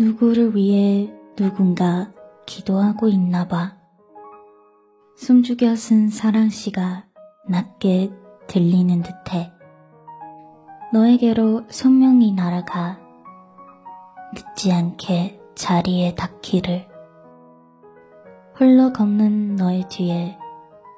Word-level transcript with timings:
누구를 0.00 0.54
위해 0.54 1.12
누군가 1.34 2.12
기도하고 2.46 3.08
있나 3.08 3.48
봐. 3.48 3.76
숨죽여 5.16 5.74
쓴 5.74 6.08
사랑시가 6.08 7.04
낮게 7.48 8.12
들리는 8.46 9.02
듯해. 9.02 9.52
너에게로 10.92 11.64
선명히 11.68 12.30
날아가 12.30 13.00
늦지 14.32 14.72
않게 14.72 15.40
자리에 15.56 16.14
닿기를. 16.14 16.86
홀로 18.60 18.92
걷는 18.92 19.56
너의 19.56 19.88
뒤에 19.88 20.38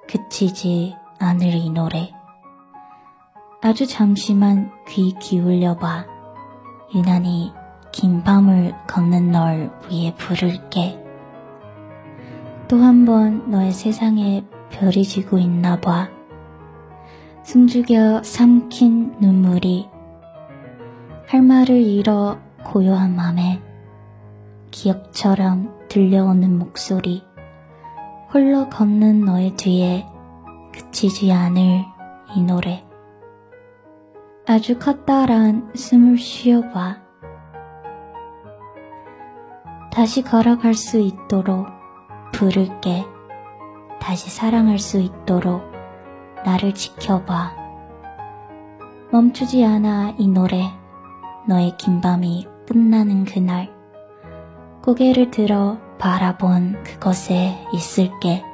그치지 0.09 0.95
않을 1.19 1.55
이 1.55 1.71
노래. 1.71 2.13
아주 3.63 3.87
잠시만 3.87 4.71
귀 4.89 5.15
기울여봐. 5.19 6.07
유난히 6.95 7.55
긴 7.93 8.23
밤을 8.23 8.75
걷는 8.87 9.31
널 9.33 9.71
위해 9.91 10.15
부를게. 10.17 10.99
또 12.69 12.77
한 12.79 13.05
번 13.05 13.51
너의 13.51 13.73
세상에 13.73 14.45
별이 14.71 15.03
지고 15.05 15.39
있나 15.39 15.81
봐. 15.81 16.09
숨죽여 17.43 18.23
삼킨 18.23 19.17
눈물이 19.21 19.89
할 21.27 21.43
말을 21.43 21.83
잃어 21.83 22.39
고요한 22.65 23.17
맘에 23.17 23.61
기억처럼 24.71 25.87
들려오는 25.89 26.59
목소리 26.59 27.25
홀로 28.33 28.69
걷는 28.69 29.25
너의 29.25 29.57
뒤에 29.57 30.07
그치지 30.73 31.33
않을 31.33 31.85
이 32.37 32.43
노래 32.43 32.85
아주 34.47 34.79
커다란 34.79 35.73
숨을 35.75 36.19
쉬어봐 36.19 36.99
다시 39.91 40.23
걸어갈 40.23 40.75
수 40.75 40.99
있도록 40.99 41.67
부를게. 42.33 43.05
다시 44.01 44.31
사랑할 44.31 44.79
수 44.79 45.01
있도록 45.01 45.63
나를 46.45 46.75
지켜봐. 46.75 47.53
멈추지 49.11 49.65
않아 49.65 50.15
이 50.19 50.29
노래. 50.29 50.63
너의 51.47 51.77
긴 51.77 52.01
밤이 52.01 52.47
끝나는 52.67 53.25
그날. 53.25 53.69
고개를 54.83 55.31
들어 55.31 55.79
바라본 55.99 56.85
그곳에 56.85 57.59
있을게. 57.75 58.45